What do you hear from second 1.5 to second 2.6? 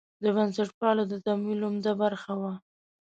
عمده برخه وه.